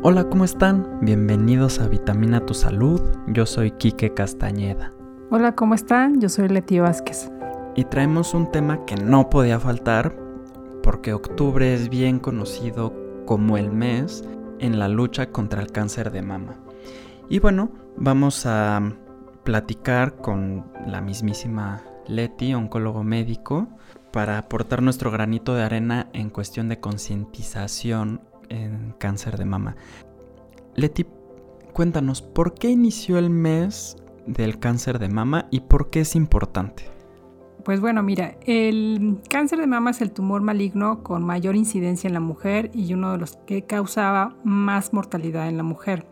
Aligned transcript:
Hola, 0.00 0.28
¿cómo 0.28 0.44
están? 0.44 1.00
Bienvenidos 1.02 1.80
a 1.80 1.88
Vitamina 1.88 2.46
Tu 2.46 2.54
Salud. 2.54 3.00
Yo 3.26 3.46
soy 3.46 3.72
Quique 3.72 4.14
Castañeda. 4.14 4.92
Hola, 5.28 5.56
¿cómo 5.56 5.74
están? 5.74 6.20
Yo 6.20 6.28
soy 6.28 6.48
Leti 6.48 6.78
Vázquez. 6.78 7.32
Y 7.74 7.82
traemos 7.82 8.32
un 8.32 8.48
tema 8.52 8.84
que 8.86 8.94
no 8.94 9.28
podía 9.28 9.58
faltar 9.58 10.16
porque 10.84 11.12
octubre 11.12 11.74
es 11.74 11.88
bien 11.88 12.20
conocido 12.20 12.94
como 13.26 13.58
el 13.58 13.72
mes 13.72 14.22
en 14.60 14.78
la 14.78 14.86
lucha 14.86 15.32
contra 15.32 15.62
el 15.62 15.72
cáncer 15.72 16.12
de 16.12 16.22
mama. 16.22 16.54
Y 17.28 17.40
bueno, 17.40 17.72
vamos 17.96 18.46
a 18.46 18.80
platicar 19.42 20.14
con 20.18 20.64
la 20.86 21.00
mismísima 21.00 21.82
Leti, 22.06 22.54
oncólogo 22.54 23.02
médico, 23.02 23.66
para 24.12 24.38
aportar 24.38 24.80
nuestro 24.80 25.10
granito 25.10 25.56
de 25.56 25.64
arena 25.64 26.08
en 26.12 26.30
cuestión 26.30 26.68
de 26.68 26.78
concientización 26.78 28.20
en 28.48 28.94
cáncer 28.98 29.36
de 29.36 29.44
mama. 29.44 29.76
Leti, 30.74 31.06
cuéntanos, 31.72 32.22
¿por 32.22 32.54
qué 32.54 32.70
inició 32.70 33.18
el 33.18 33.30
mes 33.30 33.96
del 34.26 34.58
cáncer 34.58 34.98
de 34.98 35.08
mama 35.08 35.46
y 35.50 35.60
por 35.60 35.90
qué 35.90 36.00
es 36.00 36.14
importante? 36.14 36.84
Pues 37.64 37.80
bueno, 37.80 38.02
mira, 38.02 38.36
el 38.46 39.20
cáncer 39.28 39.58
de 39.58 39.66
mama 39.66 39.90
es 39.90 40.00
el 40.00 40.12
tumor 40.12 40.40
maligno 40.40 41.02
con 41.02 41.24
mayor 41.24 41.56
incidencia 41.56 42.08
en 42.08 42.14
la 42.14 42.20
mujer 42.20 42.70
y 42.72 42.94
uno 42.94 43.12
de 43.12 43.18
los 43.18 43.36
que 43.46 43.62
causaba 43.62 44.36
más 44.44 44.92
mortalidad 44.92 45.48
en 45.48 45.56
la 45.56 45.62
mujer. 45.64 46.06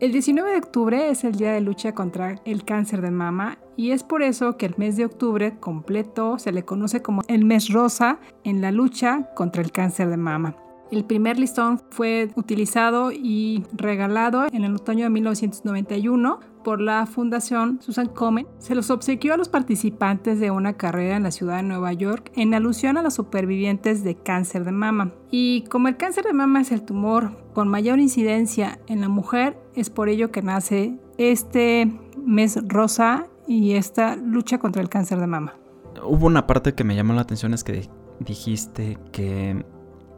El 0.00 0.10
19 0.10 0.50
de 0.50 0.56
octubre 0.56 1.10
es 1.10 1.22
el 1.22 1.36
día 1.36 1.52
de 1.52 1.60
lucha 1.60 1.94
contra 1.94 2.34
el 2.44 2.64
cáncer 2.64 3.02
de 3.02 3.10
mama 3.10 3.58
y 3.76 3.92
es 3.92 4.02
por 4.02 4.22
eso 4.22 4.56
que 4.56 4.66
el 4.66 4.74
mes 4.76 4.96
de 4.96 5.04
octubre 5.04 5.58
completo 5.60 6.38
se 6.38 6.50
le 6.50 6.64
conoce 6.64 7.02
como 7.02 7.22
el 7.28 7.44
mes 7.44 7.68
rosa 7.68 8.18
en 8.42 8.60
la 8.60 8.72
lucha 8.72 9.28
contra 9.36 9.62
el 9.62 9.70
cáncer 9.70 10.08
de 10.08 10.16
mama. 10.16 10.56
El 10.92 11.06
primer 11.06 11.38
listón 11.38 11.80
fue 11.88 12.28
utilizado 12.34 13.12
y 13.12 13.64
regalado 13.72 14.44
en 14.52 14.62
el 14.64 14.74
otoño 14.74 15.04
de 15.04 15.08
1991 15.08 16.38
por 16.62 16.82
la 16.82 17.06
Fundación 17.06 17.80
Susan 17.80 18.08
Komen. 18.08 18.46
Se 18.58 18.74
los 18.74 18.90
obsequió 18.90 19.32
a 19.32 19.38
los 19.38 19.48
participantes 19.48 20.38
de 20.38 20.50
una 20.50 20.74
carrera 20.74 21.16
en 21.16 21.22
la 21.22 21.30
ciudad 21.30 21.56
de 21.56 21.62
Nueva 21.62 21.94
York 21.94 22.30
en 22.36 22.52
alusión 22.52 22.98
a 22.98 23.02
los 23.02 23.14
supervivientes 23.14 24.04
de 24.04 24.16
cáncer 24.16 24.66
de 24.66 24.72
mama. 24.72 25.14
Y 25.30 25.64
como 25.70 25.88
el 25.88 25.96
cáncer 25.96 26.24
de 26.24 26.34
mama 26.34 26.60
es 26.60 26.72
el 26.72 26.82
tumor 26.82 27.38
con 27.54 27.68
mayor 27.68 27.98
incidencia 27.98 28.78
en 28.86 29.00
la 29.00 29.08
mujer, 29.08 29.58
es 29.74 29.88
por 29.88 30.10
ello 30.10 30.30
que 30.30 30.42
nace 30.42 30.98
este 31.16 31.90
mes 32.22 32.58
rosa 32.68 33.28
y 33.48 33.72
esta 33.76 34.16
lucha 34.16 34.58
contra 34.58 34.82
el 34.82 34.90
cáncer 34.90 35.20
de 35.20 35.26
mama. 35.26 35.54
Hubo 36.04 36.26
una 36.26 36.46
parte 36.46 36.74
que 36.74 36.84
me 36.84 36.94
llamó 36.94 37.14
la 37.14 37.22
atención, 37.22 37.54
es 37.54 37.64
que 37.64 37.88
dijiste 38.20 38.98
que 39.10 39.64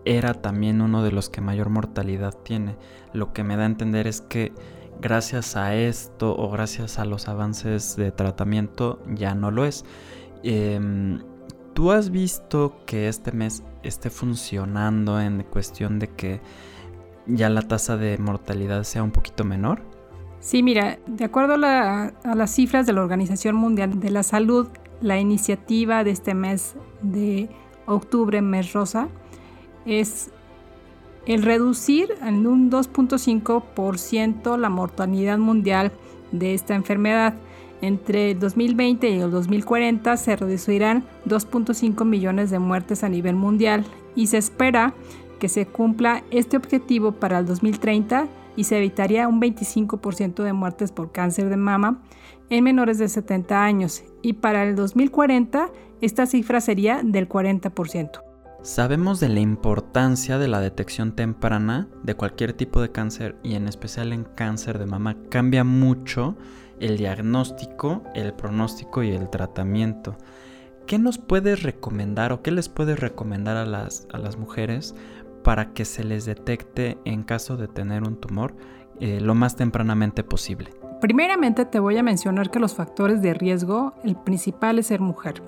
era 0.05 0.35
también 0.35 0.81
uno 0.81 1.03
de 1.03 1.13
los 1.13 1.31
que 1.31 1.41
mayor 1.41 1.71
mortalidad 1.71 2.35
tiene. 2.43 2.77
Lo 3.13 3.33
que 3.33 3.45
me 3.45 3.57
da 3.57 3.63
a 3.63 3.67
entender 3.67 4.07
es 4.07 4.21
que 4.21 4.53
gracias 5.01 5.57
a 5.57 5.75
esto 5.75 6.37
o 6.37 6.51
gracias 6.51 6.99
a 6.99 7.05
los 7.05 7.29
avances 7.29 7.97
de 7.97 8.13
tratamiento 8.13 9.03
ya 9.15 9.35
no 9.35 9.51
lo 9.51 9.65
es. 9.65 9.85
Em, 10.43 11.21
¿Tú 11.73 11.91
has 11.91 12.11
visto 12.11 12.77
que 12.87 13.09
este 13.09 13.33
mes 13.33 13.65
esté 13.83 14.09
funcionando 14.09 15.21
en 15.21 15.43
cuestión 15.43 15.99
de 15.99 16.09
que 16.09 16.41
ya 17.27 17.49
la 17.51 17.63
tasa 17.63 17.97
de 17.97 18.17
mortalidad 18.19 18.85
sea 18.85 19.03
un 19.03 19.11
poquito 19.11 19.45
menor? 19.45 19.83
Sí, 20.39 20.63
mira, 20.63 20.99
de 21.07 21.25
acuerdo 21.25 21.55
a, 21.67 22.13
a 22.23 22.35
las 22.35 22.55
cifras 22.55 22.87
de 22.87 22.93
la 22.93 23.01
Organización 23.01 23.57
Mundial 23.57 23.99
de 23.99 24.11
la 24.11 24.23
Salud, 24.23 24.69
la 25.01 25.19
iniciativa 25.19 26.05
de 26.05 26.11
este 26.11 26.35
mes 26.35 26.77
de 27.03 27.49
octubre, 27.87 28.41
mes 28.41 28.73
rosa, 28.73 29.09
es 29.87 30.31
el 31.27 31.43
reducir 31.43 32.15
en 32.23 32.47
un 32.47 32.71
2.5% 32.71 34.59
la 34.59 34.69
mortalidad 34.69 35.39
mundial 35.39 35.93
de 36.33 36.55
esta 36.55 36.75
enfermedad. 36.75 37.35
Entre 37.81 38.33
el 38.33 38.39
2020 38.39 39.09
y 39.11 39.20
el 39.20 39.31
2040 39.31 40.17
se 40.17 40.36
reducirán 40.36 41.05
2.5 41.27 42.05
millones 42.05 42.51
de 42.51 42.58
muertes 42.58 43.05
a 43.05 43.08
nivel 43.08 43.36
mundial 43.36 43.85
y 44.14 44.29
se 44.29 44.39
espera 44.39 44.95
que 45.39 45.48
se 45.48 45.67
cumpla 45.67 46.23
este 46.31 46.57
objetivo 46.57 47.13
para 47.13 47.39
el 47.39 47.47
2030 47.47 48.29
y 48.57 48.64
se 48.64 48.79
evitaría 48.79 49.29
un 49.29 49.41
25% 49.41 50.42
de 50.42 50.53
muertes 50.53 50.92
por 50.92 51.11
cáncer 51.13 51.48
de 51.48 51.57
mama 51.57 52.03
en 52.51 52.64
menores 52.64 52.98
de 52.98 53.08
70 53.08 53.64
años 53.64 54.05
y 54.23 54.35
para 54.35 54.63
el 54.64 54.77
2040 54.77 55.70
esta 56.01 56.27
cifra 56.27 56.61
sería 56.61 57.01
del 57.03 57.29
40%. 57.29 58.33
Sabemos 58.64 59.20
de 59.20 59.29
la 59.29 59.41
importancia 59.41 60.39
de 60.39 60.48
la 60.48 60.58
detección 60.58 61.13
temprana 61.13 61.86
de 62.02 62.14
cualquier 62.14 62.55
tipo 62.55 62.80
de 62.80 62.91
cáncer 62.91 63.36
y 63.42 63.57
en 63.57 63.69
especial 63.69 64.11
en 64.14 64.25
cáncer 64.25 64.79
de 64.79 64.86
mama. 64.86 65.19
Cambia 65.29 65.64
mucho 65.64 66.35
el 66.80 66.97
diagnóstico, 66.97 68.02
el 68.14 68.33
pronóstico 68.33 69.02
y 69.02 69.11
el 69.11 69.29
tratamiento. 69.29 70.17
¿Qué 70.86 70.98
nos 70.98 71.19
puedes 71.19 71.63
recomendar 71.63 72.33
o 72.33 72.41
qué 72.41 72.52
les 72.52 72.70
puedes 72.70 72.98
recomendar 72.98 73.58
a 73.58 73.67
las, 73.67 74.08
a 74.14 74.17
las 74.17 74.39
mujeres 74.39 74.95
para 75.42 75.75
que 75.75 75.85
se 75.85 76.02
les 76.02 76.25
detecte 76.25 76.96
en 77.05 77.23
caso 77.23 77.58
de 77.58 77.69
tener 77.69 78.02
un 78.02 78.17
tumor 78.17 78.57
eh, 78.98 79.20
lo 79.20 79.35
más 79.35 79.57
tempranamente 79.57 80.25
posible? 80.25 80.70
Primeramente 81.02 81.67
te 81.67 81.81
voy 81.81 81.98
a 81.98 82.02
mencionar 82.02 82.51
que 82.51 82.61
los 82.61 82.75
factores 82.75 83.20
de 83.20 83.35
riesgo, 83.35 83.92
el 84.05 84.17
principal 84.17 84.79
es 84.79 84.86
ser 84.86 85.01
mujer. 85.02 85.42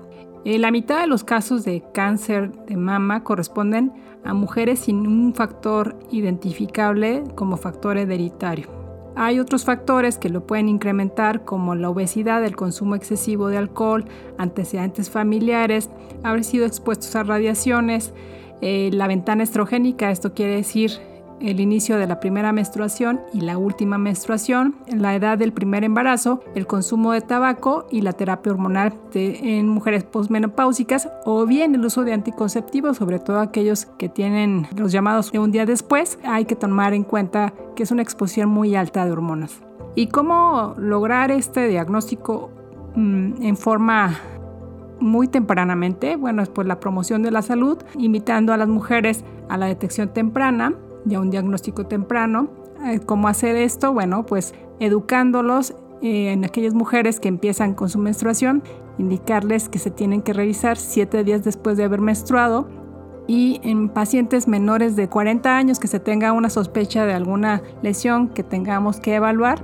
Eh, 0.47 0.59
la 0.59 0.71
mitad 0.71 1.01
de 1.01 1.07
los 1.07 1.25
casos 1.25 1.65
de 1.65 1.83
cáncer 1.93 2.53
de 2.67 2.77
mama 2.77 3.25
corresponden 3.25 3.91
a 4.23 4.33
mujeres 4.33 4.79
sin 4.79 5.05
un 5.05 5.35
factor 5.35 5.99
identificable 6.09 7.25
como 7.35 7.57
factor 7.57 7.97
hereditario. 7.97 8.69
Hay 9.17 9.41
otros 9.41 9.65
factores 9.65 10.17
que 10.17 10.29
lo 10.29 10.47
pueden 10.47 10.69
incrementar 10.69 11.43
como 11.43 11.75
la 11.75 11.89
obesidad, 11.89 12.45
el 12.45 12.55
consumo 12.55 12.95
excesivo 12.95 13.49
de 13.49 13.57
alcohol, 13.57 14.05
antecedentes 14.37 15.09
familiares, 15.09 15.89
haber 16.23 16.45
sido 16.45 16.65
expuestos 16.65 17.13
a 17.17 17.23
radiaciones, 17.23 18.13
eh, 18.61 18.89
la 18.93 19.07
ventana 19.07 19.43
estrogénica, 19.43 20.11
esto 20.11 20.33
quiere 20.33 20.55
decir 20.55 20.91
el 21.39 21.59
inicio 21.59 21.97
de 21.97 22.07
la 22.07 22.19
primera 22.19 22.51
menstruación 22.51 23.21
y 23.33 23.41
la 23.41 23.57
última 23.57 23.97
menstruación, 23.97 24.75
la 24.87 25.15
edad 25.15 25.37
del 25.37 25.53
primer 25.53 25.83
embarazo, 25.83 26.41
el 26.55 26.67
consumo 26.67 27.11
de 27.11 27.21
tabaco 27.21 27.87
y 27.91 28.01
la 28.01 28.13
terapia 28.13 28.51
hormonal 28.51 28.93
en 29.13 29.67
mujeres 29.67 30.03
posmenopáusicas 30.03 31.09
o 31.25 31.45
bien 31.45 31.75
el 31.75 31.85
uso 31.85 32.03
de 32.03 32.13
anticonceptivos, 32.13 32.97
sobre 32.97 33.19
todo 33.19 33.39
aquellos 33.39 33.85
que 33.97 34.09
tienen 34.09 34.67
los 34.75 34.91
llamados 34.91 35.31
de 35.31 35.39
un 35.39 35.51
día 35.51 35.65
después, 35.65 36.19
hay 36.23 36.45
que 36.45 36.55
tomar 36.55 36.93
en 36.93 37.03
cuenta 37.03 37.53
que 37.75 37.83
es 37.83 37.91
una 37.91 38.01
exposición 38.01 38.49
muy 38.49 38.75
alta 38.75 39.05
de 39.05 39.11
hormonas. 39.11 39.61
¿Y 39.95 40.07
cómo 40.07 40.75
lograr 40.77 41.31
este 41.31 41.67
diagnóstico 41.67 42.51
mm, 42.95 43.41
en 43.41 43.57
forma 43.57 44.19
muy 44.99 45.27
tempranamente? 45.27 46.15
Bueno, 46.15 46.43
es 46.43 46.49
por 46.49 46.65
la 46.67 46.79
promoción 46.79 47.23
de 47.23 47.31
la 47.31 47.41
salud, 47.41 47.77
invitando 47.97 48.53
a 48.53 48.57
las 48.57 48.67
mujeres 48.67 49.23
a 49.49 49.57
la 49.57 49.65
detección 49.65 50.09
temprana, 50.09 50.73
ya 51.05 51.19
un 51.19 51.29
diagnóstico 51.29 51.85
temprano. 51.85 52.49
Eh, 52.85 52.99
¿Cómo 53.05 53.27
hacer 53.27 53.55
esto? 53.55 53.93
Bueno, 53.93 54.25
pues 54.25 54.53
educándolos 54.79 55.75
eh, 56.01 56.31
en 56.31 56.45
aquellas 56.45 56.73
mujeres 56.73 57.19
que 57.19 57.27
empiezan 57.27 57.73
con 57.73 57.89
su 57.89 57.99
menstruación, 57.99 58.63
indicarles 58.97 59.69
que 59.69 59.79
se 59.79 59.91
tienen 59.91 60.21
que 60.21 60.33
revisar 60.33 60.77
siete 60.77 61.23
días 61.23 61.43
después 61.43 61.77
de 61.77 61.83
haber 61.85 62.01
menstruado 62.01 62.67
y 63.27 63.59
en 63.63 63.89
pacientes 63.89 64.47
menores 64.47 64.95
de 64.95 65.09
40 65.09 65.57
años 65.57 65.79
que 65.79 65.87
se 65.87 65.99
tenga 65.99 66.31
una 66.31 66.49
sospecha 66.49 67.05
de 67.05 67.13
alguna 67.13 67.61
lesión 67.81 68.29
que 68.29 68.43
tengamos 68.43 68.99
que 68.99 69.15
evaluar, 69.15 69.63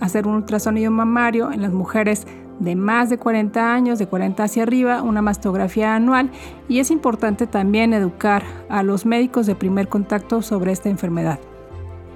hacer 0.00 0.26
un 0.26 0.36
ultrasonido 0.36 0.90
mamario 0.90 1.52
en 1.52 1.62
las 1.62 1.72
mujeres 1.72 2.26
de 2.58 2.76
más 2.76 3.10
de 3.10 3.18
40 3.18 3.74
años, 3.74 3.98
de 3.98 4.06
40 4.06 4.42
hacia 4.44 4.62
arriba, 4.62 5.02
una 5.02 5.22
mastografía 5.22 5.94
anual 5.94 6.30
y 6.68 6.80
es 6.80 6.90
importante 6.90 7.46
también 7.46 7.92
educar 7.92 8.42
a 8.68 8.82
los 8.82 9.06
médicos 9.06 9.46
de 9.46 9.54
primer 9.54 9.88
contacto 9.88 10.42
sobre 10.42 10.72
esta 10.72 10.88
enfermedad. 10.88 11.38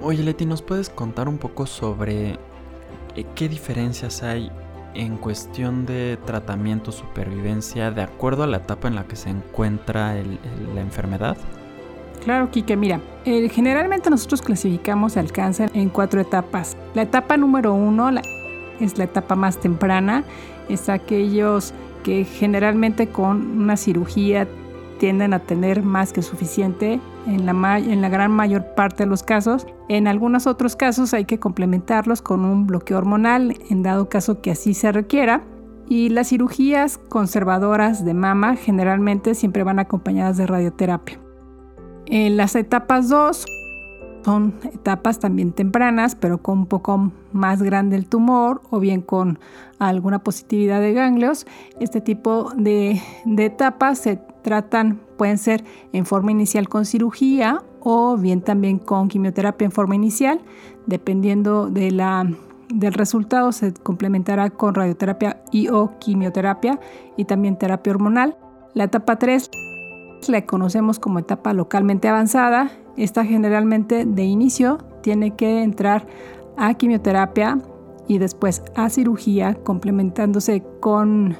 Oye 0.01 0.23
Leti, 0.23 0.45
¿nos 0.45 0.61
puedes 0.61 0.89
contar 0.89 1.29
un 1.29 1.37
poco 1.37 1.65
sobre 1.65 2.39
eh, 3.15 3.25
qué 3.35 3.47
diferencias 3.47 4.23
hay 4.23 4.51
en 4.93 5.17
cuestión 5.17 5.85
de 5.85 6.17
tratamiento, 6.25 6.91
supervivencia, 6.91 7.91
de 7.91 8.01
acuerdo 8.01 8.43
a 8.43 8.47
la 8.47 8.57
etapa 8.57 8.87
en 8.87 8.95
la 8.95 9.05
que 9.05 9.15
se 9.15 9.29
encuentra 9.29 10.15
la 10.15 10.81
enfermedad? 10.81 11.37
Claro, 12.23 12.51
Kike, 12.51 12.77
mira, 12.77 13.01
eh, 13.25 13.49
generalmente 13.49 14.09
nosotros 14.09 14.41
clasificamos 14.41 15.17
el 15.17 15.31
cáncer 15.31 15.71
en 15.73 15.89
cuatro 15.89 16.21
etapas. 16.21 16.77
La 16.93 17.03
etapa 17.03 17.35
número 17.35 17.73
uno, 17.73 18.11
la 18.11 18.21
es 18.81 18.97
la 18.97 19.05
etapa 19.05 19.35
más 19.35 19.59
temprana, 19.59 20.23
es 20.69 20.89
aquellos 20.89 21.73
que 22.03 22.23
generalmente 22.23 23.07
con 23.07 23.59
una 23.59 23.77
cirugía 23.77 24.47
tienden 24.99 25.33
a 25.33 25.39
tener 25.39 25.81
más 25.81 26.13
que 26.13 26.21
suficiente 26.21 26.99
en 27.25 27.45
la, 27.47 28.09
gran 28.09 28.31
mayor 28.31 28.75
parte 28.75 29.03
de 29.03 29.09
los 29.09 29.23
casos. 29.23 29.65
En 29.89 30.07
algunos 30.07 30.45
otros 30.45 30.75
casos 30.75 31.13
hay 31.15 31.25
que 31.25 31.39
complementarlos 31.39 32.21
con 32.21 32.45
un 32.45 32.67
bloqueo 32.67 32.99
hormonal 32.99 33.57
en 33.69 33.81
dado 33.81 34.09
caso 34.09 34.41
que 34.41 34.51
así 34.51 34.73
se 34.73 34.91
requiera. 34.91 35.41
Y 35.89 36.09
las 36.09 36.29
cirugías 36.29 36.97
conservadoras 36.97 38.05
de 38.05 38.13
mama 38.13 38.55
generalmente 38.55 39.33
siempre 39.33 39.63
van 39.63 39.79
acompañadas 39.79 40.37
de 40.37 40.45
radioterapia. 40.45 41.19
En 42.05 42.37
las 42.37 42.55
etapas 42.55 43.09
2 43.09 43.45
son 44.23 44.55
etapas 44.63 45.19
también 45.19 45.51
tempranas, 45.51 46.15
pero 46.15 46.41
con 46.41 46.59
un 46.59 46.65
poco 46.65 47.11
más 47.31 47.61
grande 47.61 47.95
el 47.95 48.07
tumor 48.07 48.61
o 48.69 48.79
bien 48.79 49.01
con 49.01 49.39
alguna 49.79 50.19
positividad 50.19 50.81
de 50.81 50.93
ganglios. 50.93 51.45
Este 51.79 52.01
tipo 52.01 52.51
de, 52.55 53.01
etapas 53.25 53.99
se 53.99 54.17
tratan, 54.43 54.99
pueden 55.17 55.37
ser 55.37 55.63
en 55.93 56.05
forma 56.05 56.31
inicial 56.31 56.69
con 56.69 56.85
cirugía 56.85 57.63
o 57.79 58.17
bien 58.17 58.41
también 58.41 58.77
con 58.77 59.07
quimioterapia 59.07 59.65
en 59.65 59.71
forma 59.71 59.95
inicial. 59.95 60.41
Dependiendo 60.85 61.69
de 61.69 61.91
la, 61.91 62.31
del 62.69 62.93
resultado, 62.93 63.51
se 63.51 63.73
complementará 63.73 64.49
con 64.49 64.75
radioterapia 64.75 65.41
y 65.51 65.69
o 65.69 65.97
quimioterapia 65.99 66.79
y 67.17 67.25
también 67.25 67.57
terapia 67.57 67.91
hormonal. 67.91 68.37
La 68.73 68.85
etapa 68.85 69.17
3 69.17 69.49
la 70.29 70.45
conocemos 70.45 70.99
como 70.99 71.19
etapa 71.19 71.53
localmente 71.53 72.07
avanzada 72.07 72.71
esta 72.97 73.25
generalmente 73.25 74.05
de 74.05 74.23
inicio 74.23 74.79
tiene 75.01 75.35
que 75.35 75.63
entrar 75.63 76.05
a 76.57 76.73
quimioterapia 76.73 77.57
y 78.07 78.17
después 78.17 78.63
a 78.75 78.89
cirugía 78.89 79.55
complementándose 79.55 80.63
con 80.79 81.35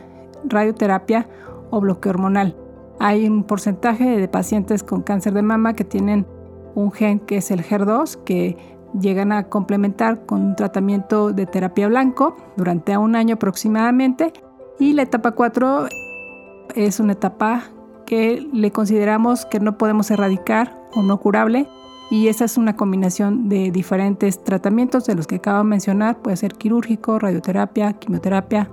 radioterapia 0.45 1.28
o 1.69 1.81
bloqueo 1.81 2.12
hormonal. 2.12 2.56
Hay 3.00 3.28
un 3.28 3.44
porcentaje 3.44 4.18
de 4.18 4.28
pacientes 4.28 4.83
con 4.83 5.01
cáncer 5.01 5.33
de 5.33 5.42
mama 5.42 5.74
que 5.74 5.83
tienen 5.83 6.25
un 6.75 6.92
gen 6.92 7.19
que 7.19 7.38
es 7.38 7.51
el 7.51 7.63
HER2 7.63 8.24
que 8.24 8.57
llegan 9.00 9.31
a 9.31 9.50
complementar 9.50 10.25
con 10.25 10.42
un 10.42 10.56
tratamiento 10.56 11.31
de 11.31 11.45
terapia 11.45 11.88
blanco 11.88 12.36
durante 12.56 12.98
un 12.98 13.16
año 13.16 13.36
aproximadamente 13.36 14.31
y 14.80 14.94
la 14.94 15.04
etapa 15.04 15.31
4 15.31 15.88
es 16.75 17.00
una 17.00 17.13
etapa 17.13 17.63
que 18.12 18.46
le 18.52 18.72
consideramos 18.72 19.46
que 19.46 19.62
no 19.62 19.78
podemos 19.78 20.12
erradicar 20.12 20.78
o 20.94 21.02
no 21.02 21.18
curable. 21.22 21.69
Y 22.10 22.28
esa 22.28 22.44
es 22.44 22.58
una 22.58 22.75
combinación 22.75 23.48
de 23.48 23.72
diferentes 23.72 24.44
tratamientos 24.44 25.06
de 25.06 25.16
los 25.16 25.28
que 25.28 25.36
acabo 25.36 25.60
de 25.60 25.63
mencionar. 25.63 26.22
Puede 26.22 26.36
ser 26.36 26.56
quirúrgico, 26.56 27.19
radioterapia, 27.19 27.94
quimioterapia 27.94 28.69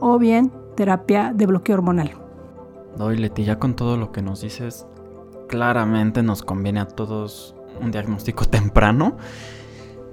o 0.00 0.18
bien 0.18 0.52
terapia 0.76 1.32
de 1.34 1.46
bloqueo 1.46 1.76
hormonal. 1.76 2.10
Doy, 2.98 3.16
Leti, 3.16 3.44
ya 3.44 3.58
con 3.58 3.74
todo 3.74 3.96
lo 3.96 4.12
que 4.12 4.20
nos 4.20 4.42
dices, 4.42 4.86
claramente 5.48 6.22
nos 6.22 6.42
conviene 6.42 6.80
a 6.80 6.86
todos 6.86 7.56
un 7.80 7.90
diagnóstico 7.90 8.44
temprano 8.50 9.16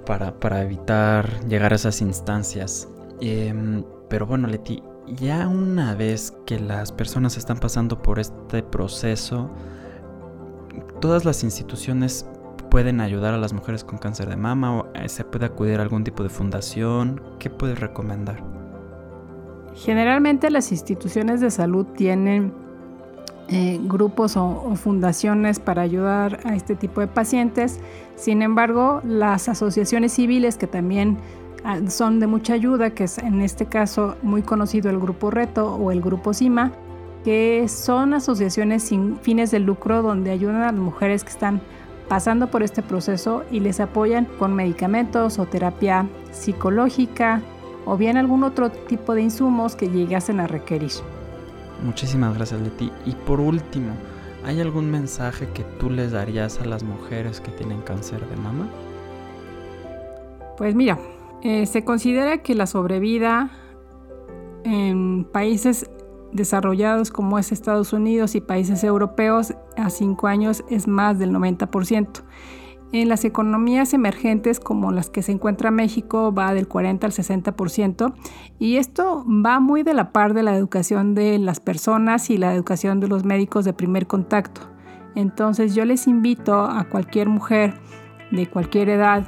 para, 0.05 0.39
para 0.39 0.61
evitar 0.61 1.45
llegar 1.45 1.73
a 1.73 1.75
esas 1.75 1.99
instancias. 1.99 2.87
Em, 3.19 3.83
pero 4.07 4.25
bueno, 4.25 4.47
Leti, 4.47 4.81
ya 5.15 5.47
una 5.47 5.95
vez 5.95 6.33
que 6.45 6.59
las 6.59 6.91
personas 6.91 7.37
están 7.37 7.57
pasando 7.57 8.01
por 8.01 8.19
este 8.19 8.63
proceso, 8.63 9.49
todas 10.99 11.25
las 11.25 11.43
instituciones 11.43 12.25
pueden 12.69 13.01
ayudar 13.01 13.33
a 13.33 13.37
las 13.37 13.53
mujeres 13.53 13.83
con 13.83 13.97
cáncer 13.99 14.29
de 14.29 14.37
mama 14.37 14.77
o 14.77 14.87
eh, 14.93 15.09
se 15.09 15.25
puede 15.25 15.45
acudir 15.45 15.79
a 15.79 15.83
algún 15.83 16.03
tipo 16.03 16.23
de 16.23 16.29
fundación. 16.29 17.21
¿Qué 17.39 17.49
puedes 17.49 17.79
recomendar? 17.79 18.41
Generalmente 19.75 20.49
las 20.49 20.71
instituciones 20.71 21.41
de 21.41 21.51
salud 21.51 21.85
tienen 21.97 22.53
eh, 23.49 23.79
grupos 23.83 24.37
o, 24.37 24.75
fundaciones 24.75 25.59
para 25.59 25.81
ayudar 25.81 26.39
a 26.45 26.55
este 26.55 26.75
tipo 26.75 27.01
de 27.01 27.07
pacientes. 27.07 27.79
Sin 28.15 28.41
embargo, 28.41 29.01
las 29.03 29.49
asociaciones 29.49 30.13
civiles 30.13 30.57
que 30.57 30.67
también 30.67 31.17
son 31.87 32.19
de 32.19 32.27
mucha 32.27 32.53
ayuda, 32.53 32.91
que 32.91 33.05
es 33.05 33.17
en 33.17 33.41
este 33.41 33.65
caso 33.65 34.15
muy 34.21 34.41
conocido 34.41 34.89
el 34.89 34.99
Grupo 34.99 35.31
Reto 35.31 35.75
o 35.75 35.91
el 35.91 36.01
Grupo 36.01 36.33
CIMA, 36.33 36.71
que 37.23 37.67
son 37.67 38.13
asociaciones 38.13 38.83
sin 38.83 39.17
fines 39.19 39.51
de 39.51 39.59
lucro 39.59 40.01
donde 40.01 40.31
ayudan 40.31 40.57
a 40.57 40.71
las 40.71 40.75
mujeres 40.75 41.23
que 41.23 41.29
están 41.29 41.61
pasando 42.09 42.47
por 42.47 42.63
este 42.63 42.81
proceso 42.81 43.43
y 43.51 43.59
les 43.59 43.79
apoyan 43.79 44.25
con 44.39 44.53
medicamentos 44.53 45.39
o 45.39 45.45
terapia 45.45 46.07
psicológica 46.31 47.41
o 47.85 47.95
bien 47.95 48.17
algún 48.17 48.43
otro 48.43 48.69
tipo 48.69 49.15
de 49.15 49.21
insumos 49.21 49.75
que 49.75 49.87
llegasen 49.87 50.39
a 50.39 50.47
requerir. 50.47 50.91
Muchísimas 51.83 52.35
gracias 52.35 52.61
Leti. 52.61 52.91
Y 53.05 53.13
por 53.13 53.39
último, 53.39 53.93
¿hay 54.45 54.59
algún 54.59 54.91
mensaje 54.91 55.47
que 55.53 55.63
tú 55.79 55.89
les 55.89 56.11
darías 56.11 56.59
a 56.59 56.65
las 56.65 56.83
mujeres 56.83 57.39
que 57.39 57.51
tienen 57.51 57.81
cáncer 57.81 58.27
de 58.27 58.35
mama? 58.35 58.67
Pues 60.57 60.75
mira, 60.75 60.99
eh, 61.43 61.65
se 61.65 61.83
considera 61.83 62.39
que 62.39 62.55
la 62.55 62.67
sobrevida 62.67 63.51
en 64.63 65.25
países 65.25 65.89
desarrollados 66.31 67.11
como 67.11 67.39
es 67.39 67.51
Estados 67.51 67.93
Unidos 67.93 68.35
y 68.35 68.41
países 68.41 68.83
europeos 68.83 69.53
a 69.75 69.89
cinco 69.89 70.27
años 70.27 70.63
es 70.69 70.87
más 70.87 71.19
del 71.19 71.31
90%. 71.31 72.23
En 72.93 73.07
las 73.07 73.23
economías 73.23 73.93
emergentes 73.93 74.59
como 74.59 74.91
las 74.91 75.09
que 75.09 75.21
se 75.21 75.31
encuentra 75.31 75.71
México 75.71 76.33
va 76.33 76.53
del 76.53 76.67
40 76.67 77.07
al 77.07 77.13
60% 77.13 78.13
y 78.59 78.75
esto 78.75 79.25
va 79.25 79.61
muy 79.61 79.83
de 79.83 79.93
la 79.93 80.11
par 80.11 80.33
de 80.33 80.43
la 80.43 80.55
educación 80.55 81.15
de 81.15 81.39
las 81.39 81.61
personas 81.61 82.29
y 82.29 82.37
la 82.37 82.53
educación 82.53 82.99
de 82.99 83.07
los 83.07 83.23
médicos 83.23 83.63
de 83.63 83.71
primer 83.71 84.07
contacto. 84.07 84.61
Entonces 85.15 85.73
yo 85.73 85.85
les 85.85 86.05
invito 86.05 86.63
a 86.63 86.83
cualquier 86.83 87.29
mujer 87.29 87.75
de 88.31 88.47
cualquier 88.47 88.89
edad 88.89 89.27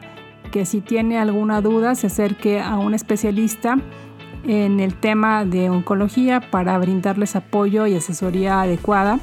que 0.54 0.68
si 0.68 0.82
tiene 0.82 1.18
alguna 1.18 1.62
duda 1.62 1.96
se 1.96 2.08
acerque 2.08 2.62
a 2.62 2.78
un 2.78 2.94
especialista 2.94 3.80
en 4.46 4.80
el 4.80 4.94
tema 4.94 5.46
de 5.46 5.72
oncología 5.72 6.42
para 6.52 6.78
brindarles 6.78 7.36
apoyo 7.36 7.88
y 7.88 7.96
asesoría 7.96 8.62
adecuada 8.62 9.20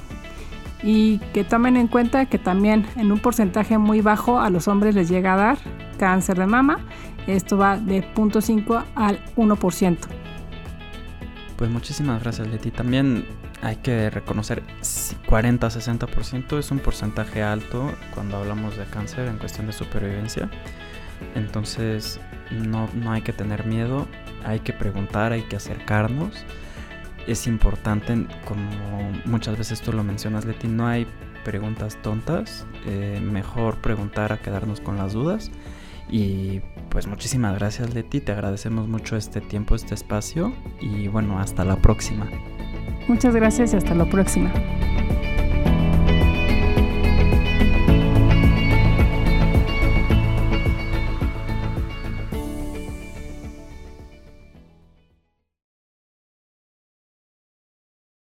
y 0.82 1.18
que 1.32 1.44
tomen 1.44 1.76
en 1.76 1.86
cuenta 1.86 2.26
que 2.26 2.38
también 2.38 2.84
en 2.96 3.12
un 3.12 3.20
porcentaje 3.20 3.78
muy 3.78 4.00
bajo 4.00 4.40
a 4.40 4.50
los 4.50 4.66
hombres 4.66 4.96
les 4.96 5.08
llega 5.08 5.34
a 5.34 5.36
dar 5.36 5.58
cáncer 5.98 6.36
de 6.36 6.46
mama. 6.46 6.84
Esto 7.28 7.56
va 7.56 7.76
de 7.76 8.02
0.5 8.12 8.84
al 8.96 9.24
1%. 9.36 9.98
Pues 11.54 11.70
muchísimas 11.70 12.24
gracias 12.24 12.48
Leti. 12.48 12.72
También 12.72 13.24
hay 13.62 13.76
que 13.76 14.10
reconocer 14.10 14.64
40-60% 14.82 16.58
es 16.58 16.72
un 16.72 16.80
porcentaje 16.80 17.44
alto 17.44 17.92
cuando 18.14 18.38
hablamos 18.38 18.76
de 18.76 18.84
cáncer 18.86 19.28
en 19.28 19.38
cuestión 19.38 19.68
de 19.68 19.72
supervivencia. 19.74 20.50
Entonces 21.34 22.20
no, 22.50 22.88
no 22.94 23.12
hay 23.12 23.22
que 23.22 23.32
tener 23.32 23.66
miedo 23.66 24.06
hay 24.44 24.60
que 24.60 24.72
preguntar, 24.72 25.32
hay 25.32 25.42
que 25.42 25.56
acercarnos. 25.56 26.44
Es 27.26 27.46
importante, 27.46 28.26
como 28.46 29.12
muchas 29.24 29.56
veces 29.56 29.80
tú 29.80 29.92
lo 29.92 30.02
mencionas, 30.02 30.44
Leti, 30.44 30.68
no 30.68 30.86
hay 30.86 31.06
preguntas 31.44 31.96
tontas. 32.02 32.66
Eh, 32.86 33.20
mejor 33.22 33.78
preguntar 33.78 34.32
a 34.32 34.38
quedarnos 34.38 34.80
con 34.80 34.96
las 34.96 35.12
dudas. 35.12 35.50
Y 36.08 36.60
pues 36.88 37.06
muchísimas 37.06 37.54
gracias 37.54 37.94
Leti, 37.94 38.20
te 38.20 38.32
agradecemos 38.32 38.88
mucho 38.88 39.16
este 39.16 39.40
tiempo, 39.40 39.76
este 39.76 39.94
espacio 39.94 40.52
y 40.80 41.06
bueno, 41.06 41.38
hasta 41.38 41.64
la 41.64 41.76
próxima. 41.76 42.26
Muchas 43.06 43.34
gracias 43.34 43.74
y 43.74 43.76
hasta 43.76 43.94
la 43.94 44.06
próxima. 44.06 44.52